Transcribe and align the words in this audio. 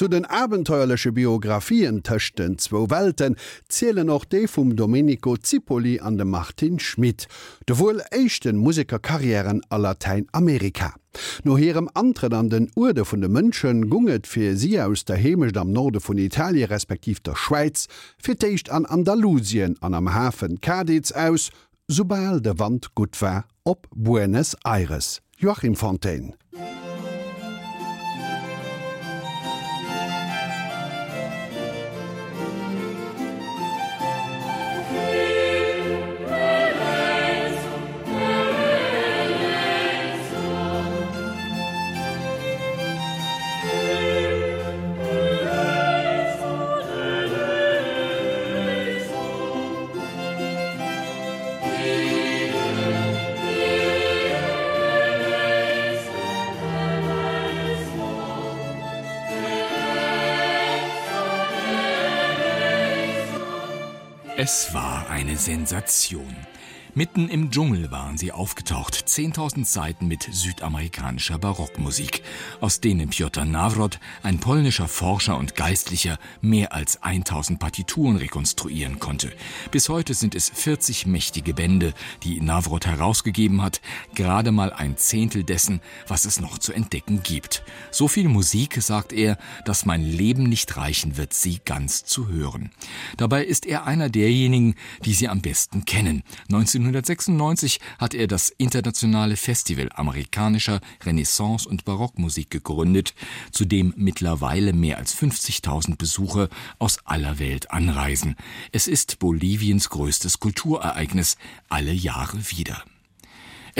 Zu 0.00 0.08
den 0.08 0.24
abenteuerliche 0.24 1.12
Biografien 1.12 2.02
töchten 2.02 2.56
zwo 2.56 2.88
Welten 2.88 3.36
zählen 3.68 4.06
noch 4.06 4.24
de 4.24 4.46
vum 4.46 4.74
Domenico 4.74 5.36
Zipoli 5.36 6.00
an 6.00 6.16
dem 6.16 6.30
Martin 6.30 6.78
Schmidt, 6.78 7.28
de 7.68 7.78
wohl 7.78 8.00
echten 8.10 8.56
Musikerkarrieren 8.56 9.60
a 9.68 9.76
Lateinamerika. 9.76 10.94
No 11.44 11.58
herem 11.58 11.90
Antritt 11.92 12.32
an 12.32 12.48
den 12.48 12.70
Urde 12.76 13.04
vun 13.04 13.20
de 13.20 13.28
Mënschen 13.28 13.90
gunget 13.90 14.26
fir 14.26 14.56
sie 14.56 14.80
aus 14.80 15.04
der 15.04 15.18
Hemisch 15.18 15.58
am 15.58 15.70
Norde 15.70 16.00
vun 16.00 16.16
Italie 16.16 16.70
respektiv 16.70 17.20
der 17.20 17.36
Schweiz, 17.36 17.86
firteicht 18.16 18.70
an 18.70 18.86
Andalusien 18.86 19.76
an 19.82 19.92
am 19.92 20.14
Hafen 20.14 20.62
Cadiz 20.62 21.12
aus, 21.12 21.50
sobal 21.88 22.40
de 22.40 22.58
Wand 22.58 22.94
gut 22.94 23.20
war 23.20 23.44
op 23.64 23.86
Buenos 23.94 24.56
Aires. 24.64 25.20
Joachim 25.36 25.76
Fontaine. 25.76 26.32
Es 64.42 64.72
war 64.72 65.10
eine 65.10 65.36
Sensation. 65.36 66.34
Mitten 66.94 67.28
im 67.28 67.52
Dschungel 67.52 67.92
waren 67.92 68.18
sie 68.18 68.32
aufgetaucht, 68.32 68.94
10.000 68.94 69.64
Seiten 69.64 70.08
mit 70.08 70.28
südamerikanischer 70.28 71.38
Barockmusik, 71.38 72.22
aus 72.60 72.80
denen 72.80 73.10
Piotr 73.10 73.44
Nawrot, 73.44 74.00
ein 74.24 74.40
polnischer 74.40 74.88
Forscher 74.88 75.38
und 75.38 75.54
Geistlicher, 75.54 76.18
mehr 76.40 76.72
als 76.72 77.00
1000 77.02 77.60
Partituren 77.60 78.16
rekonstruieren 78.16 78.98
konnte. 78.98 79.32
Bis 79.70 79.88
heute 79.88 80.14
sind 80.14 80.34
es 80.34 80.50
40 80.50 81.06
mächtige 81.06 81.54
Bände, 81.54 81.94
die 82.24 82.40
Nawrot 82.40 82.86
herausgegeben 82.86 83.62
hat, 83.62 83.80
gerade 84.16 84.50
mal 84.50 84.72
ein 84.72 84.96
Zehntel 84.96 85.44
dessen, 85.44 85.80
was 86.08 86.24
es 86.24 86.40
noch 86.40 86.58
zu 86.58 86.72
entdecken 86.72 87.22
gibt. 87.22 87.62
So 87.92 88.08
viel 88.08 88.28
Musik, 88.28 88.82
sagt 88.82 89.12
er, 89.12 89.38
dass 89.64 89.86
mein 89.86 90.02
Leben 90.02 90.42
nicht 90.42 90.76
reichen 90.76 91.16
wird, 91.16 91.34
sie 91.34 91.60
ganz 91.64 92.04
zu 92.04 92.28
hören. 92.28 92.70
Dabei 93.16 93.44
ist 93.44 93.64
er 93.64 93.86
einer 93.86 94.08
derjenigen, 94.08 94.74
die 95.04 95.14
sie 95.14 95.28
am 95.28 95.40
besten 95.40 95.84
kennen. 95.84 96.24
19 96.48 96.79
1996 96.86 97.80
hat 97.98 98.14
er 98.14 98.26
das 98.26 98.50
internationale 98.50 99.36
Festival 99.36 99.90
amerikanischer 99.94 100.80
Renaissance 101.04 101.68
und 101.68 101.84
Barockmusik 101.84 102.50
gegründet, 102.50 103.14
zu 103.50 103.64
dem 103.64 103.92
mittlerweile 103.96 104.72
mehr 104.72 104.98
als 104.98 105.14
50.000 105.14 105.96
Besucher 105.96 106.48
aus 106.78 106.98
aller 107.04 107.38
Welt 107.38 107.70
anreisen. 107.70 108.36
Es 108.72 108.88
ist 108.88 109.18
Boliviens 109.18 109.90
größtes 109.90 110.40
Kulturereignis 110.40 111.36
alle 111.68 111.92
Jahre 111.92 112.38
wieder. 112.50 112.82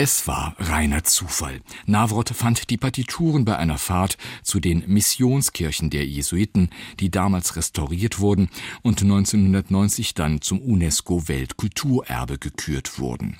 Es 0.03 0.25
war 0.25 0.55
reiner 0.57 1.03
Zufall. 1.03 1.61
Navrot 1.85 2.29
fand 2.29 2.71
die 2.71 2.77
Partituren 2.77 3.45
bei 3.45 3.57
einer 3.57 3.77
Fahrt 3.77 4.17
zu 4.41 4.59
den 4.59 4.83
Missionskirchen 4.87 5.91
der 5.91 6.07
Jesuiten, 6.07 6.71
die 6.99 7.11
damals 7.11 7.55
restauriert 7.55 8.17
wurden 8.17 8.49
und 8.81 9.03
1990 9.03 10.15
dann 10.15 10.41
zum 10.41 10.59
UNESCO-Weltkulturerbe 10.59 12.39
gekürt 12.39 12.97
wurden. 12.97 13.37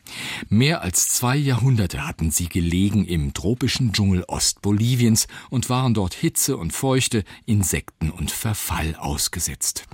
Mehr 0.50 0.84
als 0.84 1.08
zwei 1.08 1.36
Jahrhunderte 1.36 2.06
hatten 2.06 2.30
sie 2.30 2.48
gelegen 2.48 3.06
im 3.06 3.34
tropischen 3.34 3.92
Dschungel 3.92 4.24
Ostboliviens 4.28 5.28
und 5.50 5.68
waren 5.68 5.96
dort 5.96 6.14
Hitze 6.14 6.58
und 6.58 6.74
Feuchte, 6.74 7.24
Insekten 7.48 8.12
und 8.12 8.30
Verfall 8.30 8.94
ausgesetzt. 8.98 9.88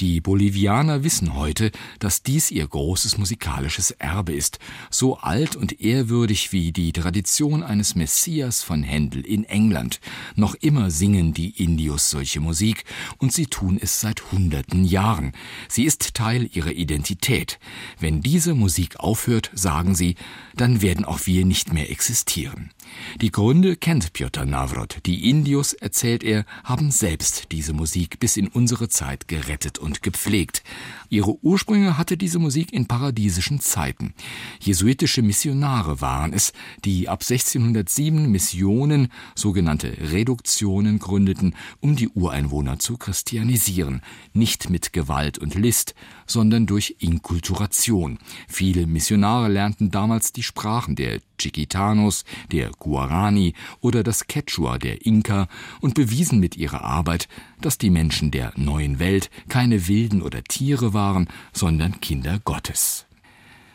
Die 0.00 0.20
Bolivianer 0.20 1.02
wissen 1.02 1.34
heute, 1.34 1.70
dass 1.98 2.22
dies 2.22 2.50
ihr 2.50 2.68
großes 2.68 3.16
musikalisches 3.16 3.92
Erbe 3.92 4.34
ist, 4.34 4.58
so 4.90 5.16
alt 5.16 5.56
und 5.56 5.80
ehrwürdig 5.80 6.09
ehrwürdig 6.10 6.50
wie 6.50 6.72
die 6.72 6.90
Tradition 6.90 7.62
eines 7.62 7.94
Messias 7.94 8.64
von 8.64 8.82
Händel 8.82 9.24
in 9.24 9.44
England. 9.44 10.00
Noch 10.34 10.56
immer 10.56 10.90
singen 10.90 11.32
die 11.34 11.50
Indios 11.62 12.10
solche 12.10 12.40
Musik 12.40 12.84
und 13.18 13.32
sie 13.32 13.46
tun 13.46 13.78
es 13.80 14.00
seit 14.00 14.32
hunderten 14.32 14.84
Jahren. 14.84 15.30
Sie 15.68 15.84
ist 15.84 16.14
Teil 16.14 16.50
ihrer 16.52 16.72
Identität. 16.72 17.60
Wenn 18.00 18.22
diese 18.22 18.54
Musik 18.54 18.98
aufhört, 18.98 19.52
sagen 19.54 19.94
sie, 19.94 20.16
dann 20.56 20.82
werden 20.82 21.04
auch 21.04 21.26
wir 21.26 21.44
nicht 21.44 21.72
mehr 21.72 21.92
existieren. 21.92 22.70
Die 23.20 23.30
Gründe 23.30 23.76
kennt 23.76 24.12
Piotr 24.12 24.44
Navrot. 24.44 24.98
Die 25.06 25.28
Indios, 25.28 25.72
erzählt 25.72 26.22
er, 26.22 26.44
haben 26.64 26.90
selbst 26.90 27.52
diese 27.52 27.72
Musik 27.72 28.20
bis 28.20 28.36
in 28.36 28.48
unsere 28.48 28.88
Zeit 28.88 29.28
gerettet 29.28 29.78
und 29.78 30.02
gepflegt. 30.02 30.62
Ihre 31.08 31.42
Ursprünge 31.44 31.98
hatte 31.98 32.16
diese 32.16 32.38
Musik 32.38 32.72
in 32.72 32.86
paradiesischen 32.86 33.60
Zeiten. 33.60 34.14
Jesuitische 34.60 35.22
Missionare 35.22 36.00
waren 36.00 36.32
es, 36.32 36.52
die 36.84 37.08
ab 37.08 37.22
1607 37.22 38.30
Missionen, 38.30 39.08
sogenannte 39.34 39.92
Reduktionen 40.12 40.98
gründeten, 40.98 41.54
um 41.80 41.96
die 41.96 42.08
Ureinwohner 42.08 42.78
zu 42.78 42.96
christianisieren, 42.96 44.02
nicht 44.32 44.70
mit 44.70 44.92
Gewalt 44.92 45.38
und 45.38 45.54
List, 45.54 45.94
sondern 46.26 46.66
durch 46.66 46.96
Inkulturation. 47.00 48.18
Viele 48.48 48.86
Missionare 48.86 49.48
lernten 49.48 49.90
damals 49.90 50.32
die 50.32 50.42
Sprachen 50.42 50.94
der 50.94 51.20
Chiquitanos, 51.40 52.24
der 52.52 52.70
Guarani 52.78 53.54
oder 53.80 54.02
das 54.02 54.26
Quechua 54.26 54.78
der 54.78 55.04
Inka 55.04 55.48
und 55.80 55.94
bewiesen 55.94 56.38
mit 56.38 56.56
ihrer 56.56 56.82
Arbeit, 56.84 57.28
dass 57.60 57.78
die 57.78 57.90
Menschen 57.90 58.30
der 58.30 58.52
neuen 58.56 58.98
Welt 58.98 59.30
keine 59.48 59.88
Wilden 59.88 60.22
oder 60.22 60.44
Tiere 60.44 60.92
waren, 60.94 61.28
sondern 61.52 62.00
Kinder 62.00 62.38
Gottes. 62.44 63.06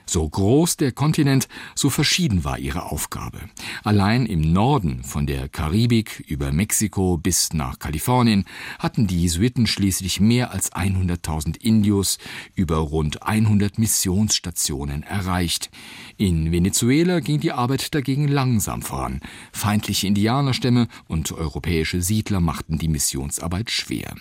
So 0.06 0.28
groß 0.30 0.78
der 0.78 0.92
Kontinent, 0.92 1.48
so 1.74 1.90
verschieden 1.90 2.44
war 2.44 2.60
ihre 2.60 2.84
Aufgabe. 2.84 3.40
Allein 3.84 4.26
im 4.26 4.54
Norden 4.54 5.04
von 5.04 5.26
der 5.26 5.50
Karibik 5.50 6.24
über 6.28 6.52
Mexiko 6.52 7.18
bis 7.18 7.54
nach 7.54 7.80
Kalifornien 7.80 8.46
hatten 8.80 9.08
die 9.08 9.22
Jesuiten 9.22 9.66
schließlich 9.66 10.20
mehr 10.20 10.52
als 10.52 10.72
100.000 10.72 11.58
Indios 11.62 12.20
über 12.54 12.78
rund 12.78 13.24
100 13.24 13.80
Missionsstationen 13.80 15.04
erreicht. 15.04 15.70
In 16.18 16.52
Venezuela 16.52 17.20
ging 17.20 17.40
die 17.40 17.52
Arbeit 17.52 17.94
dagegen 17.96 18.28
langsam 18.28 18.84
voran. 18.84 19.22
Feindliche 19.52 20.08
Indianerstämme 20.08 20.88
und 21.08 21.32
europäische 21.32 22.02
Siedler 22.02 22.40
machten 22.40 22.78
die 22.78 22.88
Missionsarbeit 22.88 23.72
schwer. 23.72 24.16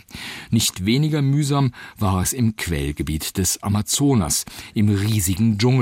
Nicht 0.51 0.87
weniger 0.87 1.23
mühsam 1.23 1.73
war 1.99 2.23
es 2.23 2.33
im 2.33 2.57
Quellgebiet 2.57 3.37
des 3.37 3.63
Amazonas, 3.63 4.45
im 4.75 4.89
riesigen 4.89 5.59
Dschungel, 5.59 5.74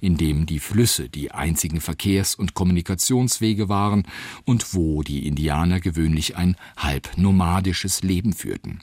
in 0.00 0.16
dem 0.16 0.46
die 0.46 0.58
Flüsse 0.58 1.08
die 1.08 1.30
einzigen 1.30 1.80
Verkehrs- 1.80 2.34
und 2.34 2.54
Kommunikationswege 2.54 3.68
waren 3.68 4.04
und 4.44 4.74
wo 4.74 5.02
die 5.02 5.26
Indianer 5.26 5.80
gewöhnlich 5.80 6.36
ein 6.36 6.56
halb 6.76 7.16
nomadisches 7.16 8.02
Leben 8.02 8.32
führten. 8.32 8.80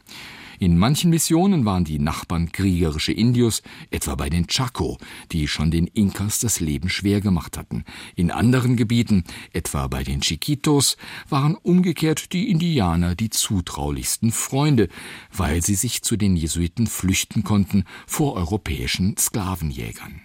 In 0.62 0.78
manchen 0.78 1.10
Missionen 1.10 1.66
waren 1.66 1.86
die 1.86 1.98
Nachbarn 1.98 2.52
kriegerische 2.52 3.12
Indios, 3.12 3.64
etwa 3.90 4.14
bei 4.14 4.30
den 4.30 4.46
Chaco, 4.46 5.00
die 5.32 5.48
schon 5.48 5.72
den 5.72 5.88
Inkas 5.88 6.38
das 6.38 6.60
Leben 6.60 6.88
schwer 6.88 7.20
gemacht 7.20 7.58
hatten. 7.58 7.84
In 8.16 8.30
anderen 8.30 8.76
Gebieten, 8.76 9.24
etwa 9.54 9.88
bei 9.88 10.04
den 10.04 10.22
Chiquitos, 10.22 10.98
waren 11.28 11.56
umgekehrt 11.56 12.32
die 12.32 12.52
Indianer 12.52 13.16
die 13.16 13.32
zutraulichsten 13.32 14.32
Freunde, 14.32 14.88
weil 15.36 15.64
sie 15.64 15.74
sich 15.74 16.04
zu 16.04 16.16
den 16.16 16.36
Jesuiten 16.36 16.86
flüchten 16.86 17.44
konnten 17.44 17.86
vor 18.06 18.36
europäischen 18.36 19.18
Sklavenjägern. 19.18 20.22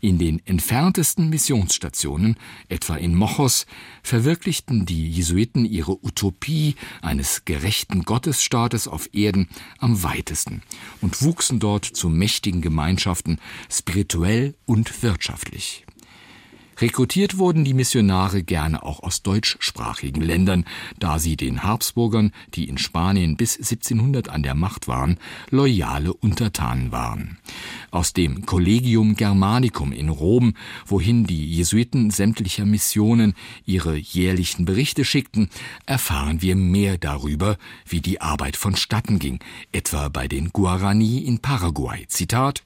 In 0.00 0.18
den 0.18 0.40
entferntesten 0.46 1.28
Missionsstationen, 1.28 2.36
etwa 2.68 2.96
in 2.96 3.14
Mochos, 3.14 3.66
verwirklichten 4.02 4.86
die 4.86 5.10
Jesuiten 5.10 5.64
ihre 5.64 6.02
Utopie 6.04 6.76
eines 7.02 7.44
gerechten 7.44 8.04
Gottesstaates 8.04 8.88
auf 8.88 9.08
Erden 9.12 9.48
am 9.78 10.02
weitesten 10.02 10.62
und 11.00 11.22
wuchsen 11.22 11.58
dort 11.58 11.84
zu 11.84 12.08
mächtigen 12.08 12.62
Gemeinschaften 12.62 13.38
spirituell 13.68 14.54
und 14.66 15.02
wirtschaftlich. 15.02 15.84
Rekrutiert 16.80 17.38
wurden 17.38 17.64
die 17.64 17.74
Missionare 17.74 18.44
gerne 18.44 18.84
auch 18.84 19.02
aus 19.02 19.22
deutschsprachigen 19.22 20.20
Ländern, 20.20 20.64
da 21.00 21.18
sie 21.18 21.36
den 21.36 21.64
Habsburgern, 21.64 22.30
die 22.54 22.68
in 22.68 22.78
Spanien 22.78 23.36
bis 23.36 23.56
1700 23.56 24.28
an 24.28 24.44
der 24.44 24.54
Macht 24.54 24.86
waren, 24.86 25.18
loyale 25.50 26.12
Untertanen 26.12 26.92
waren. 26.92 27.38
Aus 27.90 28.12
dem 28.12 28.46
Collegium 28.46 29.16
Germanicum 29.16 29.90
in 29.90 30.08
Rom, 30.08 30.54
wohin 30.86 31.24
die 31.24 31.52
Jesuiten 31.52 32.10
sämtlicher 32.10 32.64
Missionen 32.64 33.34
ihre 33.64 33.96
jährlichen 33.96 34.64
Berichte 34.64 35.04
schickten, 35.04 35.50
erfahren 35.84 36.42
wir 36.42 36.54
mehr 36.54 36.96
darüber, 36.96 37.56
wie 37.88 38.00
die 38.00 38.20
Arbeit 38.20 38.56
vonstatten 38.56 39.18
ging, 39.18 39.40
etwa 39.72 40.08
bei 40.10 40.28
den 40.28 40.50
Guarani 40.50 41.18
in 41.24 41.40
Paraguay. 41.40 42.06
Zitat: 42.06 42.62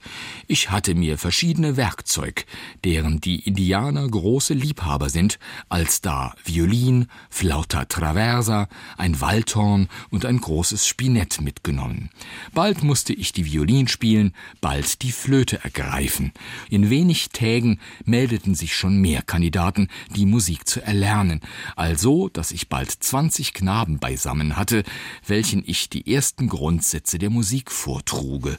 Ich 0.48 0.70
hatte 0.70 0.94
mir 0.94 1.16
verschiedene 1.16 1.78
Werkzeug, 1.78 2.44
deren 2.84 3.20
die 3.20 3.40
Indianer 3.40 4.01
Indianer 4.02 4.08
große 4.08 4.54
Liebhaber 4.54 5.08
sind, 5.08 5.38
als 5.68 6.00
da 6.00 6.34
Violin, 6.44 7.06
Flauta 7.30 7.84
Traversa, 7.84 8.68
ein 8.96 9.20
Waldhorn 9.20 9.88
und 10.10 10.24
ein 10.24 10.40
großes 10.40 10.86
Spinett 10.86 11.40
mitgenommen. 11.40 12.10
Bald 12.52 12.82
musste 12.82 13.12
ich 13.12 13.32
die 13.32 13.44
Violin 13.44 13.88
spielen, 13.88 14.34
bald 14.60 15.02
die 15.02 15.12
Flöte 15.12 15.62
ergreifen. 15.62 16.32
In 16.70 16.90
wenig 16.90 17.30
Tägen 17.30 17.78
meldeten 18.04 18.54
sich 18.54 18.74
schon 18.74 18.96
mehr 18.96 19.22
Kandidaten, 19.22 19.88
die 20.14 20.26
Musik 20.26 20.66
zu 20.66 20.82
erlernen, 20.82 21.40
also 21.76 22.28
dass 22.28 22.50
ich 22.50 22.68
bald 22.68 22.90
20 22.90 23.54
Knaben 23.54 23.98
beisammen 23.98 24.56
hatte, 24.56 24.82
welchen 25.26 25.62
ich 25.66 25.88
die 25.88 26.12
ersten 26.12 26.48
Grundsätze 26.48 27.18
der 27.18 27.30
Musik 27.30 27.70
vortruge. 27.70 28.56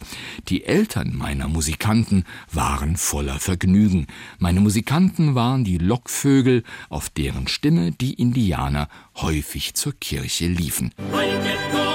Die 0.47 0.65
Eltern 0.65 1.15
meiner 1.15 1.47
Musikanten 1.47 2.25
waren 2.51 2.97
voller 2.97 3.39
Vergnügen. 3.39 4.07
Meine 4.39 4.59
Musikanten 4.59 5.32
waren 5.35 5.63
die 5.63 5.77
Lockvögel, 5.77 6.63
auf 6.89 7.09
deren 7.09 7.47
Stimme 7.47 7.91
die 7.91 8.13
Indianer 8.13 8.87
häufig 9.15 9.73
zur 9.73 9.93
Kirche 9.93 10.47
liefen. 10.47 10.93
Meine 11.11 11.92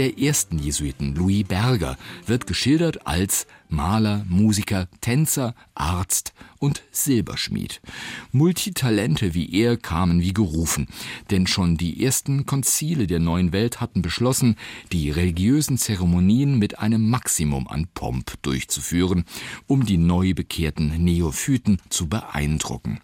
der 0.00 0.18
ersten 0.18 0.58
Jesuiten, 0.58 1.14
Louis 1.14 1.44
Berger, 1.46 1.98
wird 2.24 2.46
geschildert 2.46 3.06
als 3.06 3.46
Maler, 3.68 4.24
Musiker, 4.30 4.88
Tänzer, 5.02 5.54
Arzt 5.74 6.32
und 6.60 6.82
Silberschmied. 6.92 7.80
Multitalente 8.32 9.34
wie 9.34 9.50
er 9.52 9.78
kamen 9.78 10.20
wie 10.20 10.34
gerufen, 10.34 10.86
denn 11.30 11.46
schon 11.46 11.76
die 11.76 12.04
ersten 12.04 12.44
Konzile 12.44 13.06
der 13.06 13.18
neuen 13.18 13.52
Welt 13.52 13.80
hatten 13.80 14.02
beschlossen, 14.02 14.56
die 14.92 15.10
religiösen 15.10 15.78
Zeremonien 15.78 16.58
mit 16.58 16.78
einem 16.78 17.08
Maximum 17.08 17.66
an 17.66 17.88
Pomp 17.94 18.34
durchzuführen, 18.42 19.24
um 19.66 19.86
die 19.86 19.96
neu 19.96 20.34
bekehrten 20.34 21.02
Neophyten 21.02 21.80
zu 21.88 22.08
beeindrucken. 22.08 23.00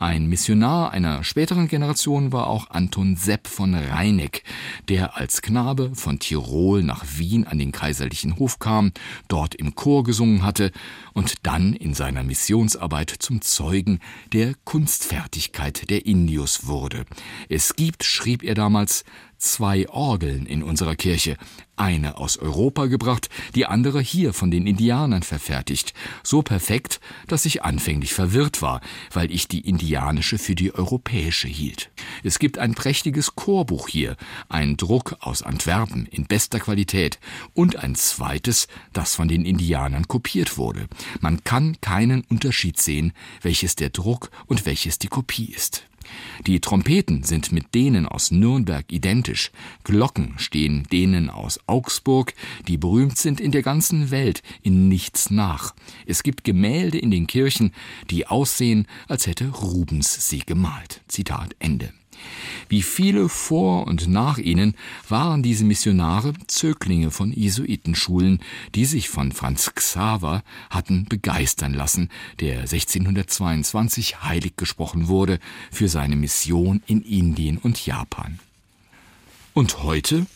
Ein 0.00 0.26
Missionar 0.26 0.90
einer 0.90 1.22
späteren 1.22 1.68
Generation 1.68 2.32
war 2.32 2.48
auch 2.48 2.68
Anton 2.70 3.14
Sepp 3.16 3.46
von 3.46 3.74
Rheineck, 3.74 4.42
der 4.88 5.16
als 5.16 5.40
Knabe 5.40 5.92
von 5.94 6.18
Tirol 6.18 6.82
nach 6.82 7.04
Wien 7.16 7.46
an 7.46 7.60
den 7.60 7.70
kaiserlichen 7.70 8.38
Hof 8.38 8.58
kam, 8.58 8.90
dort 9.28 9.54
im 9.54 9.76
Chor 9.76 10.02
gesungen 10.02 10.42
hatte 10.42 10.72
und 11.14 11.46
dann 11.46 11.74
in 11.74 11.94
seiner 11.94 12.24
Missionsarbeit 12.24 12.87
zum 13.18 13.40
Zeugen 13.40 14.00
der 14.32 14.54
Kunstfertigkeit 14.64 15.90
der 15.90 16.06
Indios 16.06 16.66
wurde. 16.66 17.04
Es 17.48 17.76
gibt, 17.76 18.04
schrieb 18.04 18.42
er 18.42 18.54
damals, 18.54 19.04
zwei 19.38 19.88
Orgeln 19.88 20.46
in 20.46 20.62
unserer 20.62 20.96
Kirche, 20.96 21.36
eine 21.76 22.18
aus 22.18 22.36
Europa 22.38 22.86
gebracht, 22.86 23.28
die 23.54 23.66
andere 23.66 24.00
hier 24.00 24.32
von 24.32 24.50
den 24.50 24.66
Indianern 24.66 25.22
verfertigt, 25.22 25.94
so 26.22 26.42
perfekt, 26.42 27.00
dass 27.28 27.46
ich 27.46 27.62
anfänglich 27.62 28.12
verwirrt 28.12 28.62
war, 28.62 28.80
weil 29.12 29.30
ich 29.30 29.48
die 29.48 29.66
indianische 29.66 30.38
für 30.38 30.54
die 30.54 30.74
europäische 30.74 31.48
hielt. 31.48 31.90
Es 32.24 32.38
gibt 32.38 32.58
ein 32.58 32.74
prächtiges 32.74 33.36
Chorbuch 33.36 33.88
hier, 33.88 34.16
ein 34.48 34.76
Druck 34.76 35.16
aus 35.20 35.42
Antwerpen 35.42 36.06
in 36.06 36.26
bester 36.26 36.58
Qualität 36.58 37.20
und 37.54 37.76
ein 37.76 37.94
zweites, 37.94 38.66
das 38.92 39.14
von 39.14 39.28
den 39.28 39.44
Indianern 39.44 40.08
kopiert 40.08 40.58
wurde. 40.58 40.88
Man 41.20 41.44
kann 41.44 41.80
keinen 41.80 42.22
Unterschied 42.22 42.80
sehen, 42.80 43.12
welches 43.42 43.76
der 43.76 43.90
Druck 43.90 44.30
und 44.46 44.66
welches 44.66 44.98
die 44.98 45.08
Kopie 45.08 45.52
ist. 45.52 45.84
Die 46.46 46.60
Trompeten 46.60 47.22
sind 47.22 47.52
mit 47.52 47.74
denen 47.74 48.06
aus 48.06 48.30
Nürnberg 48.30 48.84
identisch, 48.90 49.50
Glocken 49.84 50.34
stehen 50.38 50.84
denen 50.92 51.30
aus 51.30 51.60
Augsburg, 51.66 52.34
die 52.66 52.78
berühmt 52.78 53.18
sind 53.18 53.40
in 53.40 53.52
der 53.52 53.62
ganzen 53.62 54.10
Welt 54.10 54.42
in 54.62 54.88
nichts 54.88 55.30
nach. 55.30 55.74
Es 56.06 56.22
gibt 56.22 56.44
Gemälde 56.44 56.98
in 56.98 57.10
den 57.10 57.26
Kirchen, 57.26 57.72
die 58.10 58.26
aussehen, 58.26 58.86
als 59.08 59.26
hätte 59.26 59.48
Rubens 59.48 60.28
sie 60.28 60.40
gemalt. 60.40 61.02
Zitat 61.08 61.56
Ende. 61.58 61.92
Wie 62.68 62.82
viele 62.82 63.28
vor 63.28 63.86
und 63.86 64.08
nach 64.08 64.38
ihnen 64.38 64.74
waren 65.08 65.42
diese 65.42 65.64
Missionare 65.64 66.34
Zöglinge 66.46 67.10
von 67.10 67.32
Jesuitenschulen, 67.32 68.40
die 68.74 68.84
sich 68.84 69.08
von 69.08 69.32
Franz 69.32 69.72
Xaver 69.74 70.42
hatten 70.70 71.06
begeistern 71.06 71.74
lassen, 71.74 72.10
der 72.40 72.60
1622 72.60 74.22
heilig 74.22 74.56
gesprochen 74.56 75.08
wurde 75.08 75.38
für 75.70 75.88
seine 75.88 76.16
Mission 76.16 76.82
in 76.86 77.02
Indien 77.02 77.58
und 77.58 77.84
Japan. 77.84 78.38
Und 79.54 79.82
heute 79.82 80.26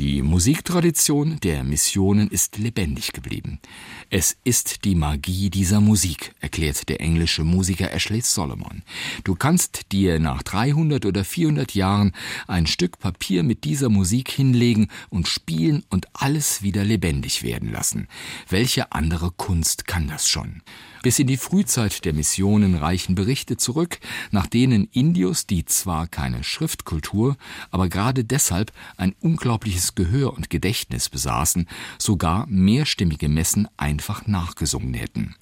Die 0.00 0.22
Musiktradition 0.22 1.40
der 1.40 1.62
Missionen 1.62 2.28
ist 2.28 2.56
lebendig 2.56 3.12
geblieben. 3.12 3.60
Es 4.08 4.34
ist 4.44 4.86
die 4.86 4.94
Magie 4.94 5.50
dieser 5.50 5.82
Musik, 5.82 6.34
erklärt 6.40 6.88
der 6.88 7.02
englische 7.02 7.44
Musiker 7.44 7.92
Ashley 7.92 8.22
Solomon. 8.22 8.82
Du 9.24 9.34
kannst 9.34 9.92
dir 9.92 10.18
nach 10.18 10.42
300 10.42 11.04
oder 11.04 11.22
400 11.22 11.74
Jahren 11.74 12.12
ein 12.46 12.66
Stück 12.66 12.98
Papier 12.98 13.42
mit 13.42 13.64
dieser 13.64 13.90
Musik 13.90 14.30
hinlegen 14.30 14.88
und 15.10 15.28
spielen 15.28 15.84
und 15.90 16.06
alles 16.14 16.62
wieder 16.62 16.82
lebendig 16.82 17.42
werden 17.42 17.70
lassen. 17.70 18.08
Welche 18.48 18.92
andere 18.92 19.30
Kunst 19.30 19.86
kann 19.86 20.08
das 20.08 20.30
schon? 20.30 20.62
Bis 21.02 21.18
in 21.18 21.26
die 21.26 21.38
Frühzeit 21.38 22.04
der 22.04 22.12
Missionen 22.12 22.74
reichen 22.74 23.14
Berichte 23.14 23.56
zurück, 23.56 24.00
nach 24.32 24.46
denen 24.46 24.86
Indios, 24.92 25.46
die 25.46 25.64
zwar 25.64 26.06
keine 26.06 26.44
Schriftkultur, 26.44 27.38
aber 27.70 27.88
gerade 27.88 28.22
deshalb 28.22 28.70
ein 28.98 29.14
unglaubliches 29.20 29.94
Gehör 29.94 30.34
und 30.34 30.50
Gedächtnis 30.50 31.08
besaßen, 31.08 31.66
sogar 31.98 32.46
mehrstimmige 32.48 33.30
Messen 33.30 33.66
einfach 33.78 34.26
nachgesungen 34.26 34.92
hätten. 34.92 35.36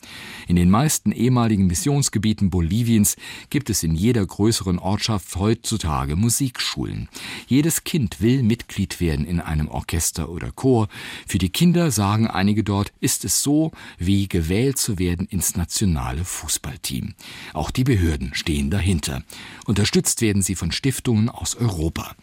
In 0.46 0.54
den 0.54 0.70
meisten 0.70 1.10
ehemaligen 1.10 1.66
Missionsgebieten 1.66 2.50
Boliviens 2.50 3.16
gibt 3.50 3.68
es 3.68 3.82
in 3.82 3.96
jeder 3.96 4.24
größeren 4.24 4.78
Ortschaft 4.78 5.34
heutzutage 5.34 6.14
Musikschulen. 6.14 7.08
Jedes 7.48 7.82
Kind 7.82 8.20
will 8.20 8.44
Mitglied 8.44 9.00
werden 9.00 9.24
in 9.24 9.40
einem 9.40 9.66
Orchester 9.66 10.28
oder 10.28 10.52
Chor. 10.52 10.88
Für 11.26 11.38
die 11.38 11.50
Kinder 11.50 11.90
sagen 11.90 12.28
einige 12.28 12.62
dort, 12.62 12.92
ist 13.00 13.24
es 13.24 13.42
so, 13.42 13.72
wie 13.98 14.28
gewählt 14.28 14.78
zu 14.78 15.00
werden 15.00 15.26
ins 15.26 15.47
ins 15.48 15.56
nationale 15.56 16.24
Fußballteam. 16.24 17.14
Auch 17.54 17.70
die 17.70 17.84
Behörden 17.84 18.34
stehen 18.34 18.70
dahinter. 18.70 19.22
Unterstützt 19.66 20.20
werden 20.20 20.42
sie 20.42 20.54
von 20.54 20.72
Stiftungen 20.72 21.28
aus 21.28 21.56
Europa. 21.56 22.14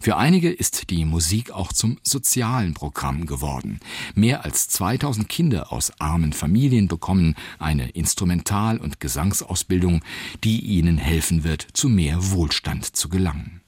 Für 0.00 0.16
einige 0.16 0.50
ist 0.50 0.90
die 0.90 1.04
Musik 1.04 1.50
auch 1.50 1.72
zum 1.72 1.98
sozialen 2.02 2.74
Programm 2.74 3.26
geworden. 3.26 3.80
Mehr 4.14 4.44
als 4.44 4.68
2000 4.68 5.28
Kinder 5.28 5.72
aus 5.72 5.92
armen 5.98 6.32
Familien 6.32 6.88
bekommen 6.88 7.34
eine 7.58 7.90
Instrumental- 7.90 8.78
und 8.78 9.00
Gesangsausbildung, 9.00 10.04
die 10.44 10.60
ihnen 10.60 10.98
helfen 10.98 11.44
wird, 11.44 11.66
zu 11.72 11.88
mehr 11.88 12.30
Wohlstand 12.30 12.96
zu 12.96 13.08
gelangen. 13.08 13.60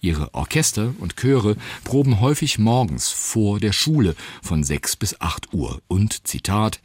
Ihre 0.00 0.32
Orchester 0.34 0.94
und 0.98 1.16
Chöre 1.16 1.56
proben 1.84 2.20
häufig 2.20 2.58
morgens 2.58 3.10
vor 3.10 3.58
der 3.58 3.72
Schule 3.72 4.14
von 4.42 4.62
6 4.62 4.96
bis 4.96 5.20
8 5.20 5.52
Uhr 5.52 5.82
und 5.88 6.26
Zitat 6.26 6.80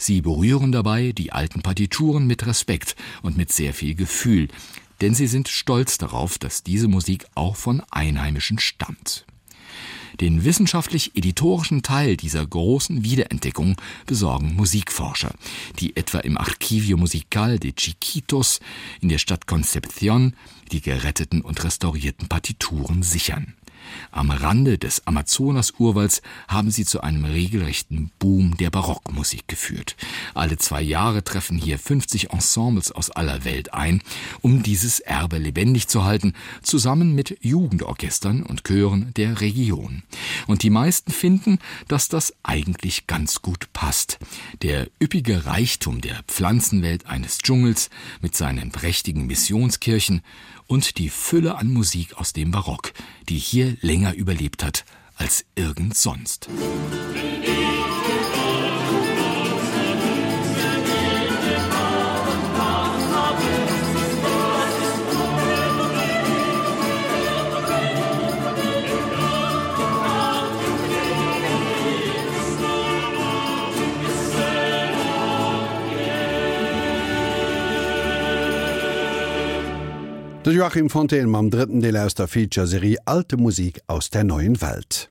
Sie 0.00 0.22
berühren 0.22 0.72
dabei 0.72 1.12
die 1.12 1.30
alten 1.30 1.60
Partituren 1.60 2.26
mit 2.26 2.46
Respekt 2.46 2.96
und 3.20 3.36
mit 3.36 3.52
sehr 3.52 3.74
viel 3.74 3.94
Gefühl, 3.94 4.48
denn 5.02 5.14
sie 5.14 5.26
sind 5.26 5.48
stolz 5.48 5.98
darauf, 5.98 6.38
dass 6.38 6.62
diese 6.62 6.88
Musik 6.88 7.26
auch 7.34 7.54
von 7.54 7.82
Einheimischen 7.90 8.58
stammt. 8.58 9.26
Den 10.18 10.42
wissenschaftlich-editorischen 10.42 11.82
Teil 11.82 12.16
dieser 12.16 12.46
großen 12.46 13.04
Wiederentdeckung 13.04 13.76
besorgen 14.06 14.54
Musikforscher, 14.54 15.34
die 15.78 15.94
etwa 15.96 16.20
im 16.20 16.38
Archivio 16.38 16.96
Musical 16.96 17.58
de 17.58 17.74
Chiquitos 17.74 18.60
in 19.02 19.10
der 19.10 19.18
Stadt 19.18 19.46
Concepción 19.46 20.32
die 20.72 20.80
geretteten 20.80 21.42
und 21.42 21.62
restaurierten 21.62 22.26
Partituren 22.28 23.02
sichern. 23.02 23.54
Am 24.10 24.30
Rande 24.30 24.78
des 24.78 25.06
Amazonas-Urwalds 25.06 26.22
haben 26.48 26.70
sie 26.70 26.84
zu 26.84 27.00
einem 27.00 27.24
regelrechten 27.24 28.10
Boom 28.18 28.56
der 28.56 28.70
Barockmusik 28.70 29.48
geführt. 29.48 29.96
Alle 30.34 30.56
zwei 30.58 30.82
Jahre 30.82 31.22
treffen 31.22 31.58
hier 31.58 31.78
50 31.78 32.30
Ensembles 32.30 32.92
aus 32.92 33.10
aller 33.10 33.44
Welt 33.44 33.74
ein, 33.74 34.02
um 34.40 34.62
dieses 34.62 35.00
Erbe 35.00 35.38
lebendig 35.38 35.88
zu 35.88 36.04
halten, 36.04 36.34
zusammen 36.62 37.14
mit 37.14 37.38
Jugendorchestern 37.40 38.42
und 38.42 38.64
Chören 38.64 39.12
der 39.16 39.40
Region. 39.40 40.02
Und 40.46 40.62
die 40.62 40.70
meisten 40.70 41.12
finden, 41.12 41.58
dass 41.88 42.08
das 42.08 42.34
eigentlich 42.42 43.06
ganz 43.06 43.42
gut 43.42 43.72
passt. 43.72 44.18
Der 44.62 44.88
üppige 45.02 45.46
Reichtum 45.46 46.00
der 46.00 46.22
Pflanzenwelt 46.26 47.06
eines 47.06 47.38
Dschungels 47.38 47.90
mit 48.20 48.36
seinen 48.36 48.70
prächtigen 48.70 49.26
Missionskirchen 49.26 50.22
und 50.66 50.98
die 50.98 51.08
Fülle 51.08 51.56
an 51.56 51.72
Musik 51.72 52.16
aus 52.16 52.32
dem 52.32 52.52
Barock, 52.52 52.92
die 53.28 53.38
hier 53.38 53.69
länger 53.80 54.14
überlebt 54.14 54.64
hat 54.64 54.84
als 55.16 55.44
irgend 55.54 55.96
sonst. 55.96 56.48
Musik 56.50 58.19
Joachim 80.50 80.90
Fontaine 80.90 81.28
mam 81.28 81.50
dritten 81.50 81.80
Deel 81.80 81.96
aus 81.96 82.14
der 82.14 82.28
Featureserie 82.28 82.98
Alte 83.04 83.36
Musik 83.36 83.80
aus 83.86 84.10
der 84.10 84.24
neuen 84.24 84.60
Welt. 84.60 85.08